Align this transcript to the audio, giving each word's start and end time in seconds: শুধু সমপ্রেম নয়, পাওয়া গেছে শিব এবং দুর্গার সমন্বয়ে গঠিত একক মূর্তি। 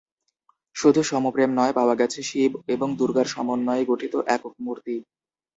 শুধু 0.75 1.01
সমপ্রেম 1.03 1.49
নয়, 1.55 1.73
পাওয়া 1.73 1.95
গেছে 1.95 2.19
শিব 2.23 2.51
এবং 2.67 2.87
দুর্গার 2.99 3.27
সমন্বয়ে 3.27 3.83
গঠিত 3.85 4.13
একক 4.27 4.53
মূর্তি। 4.59 4.95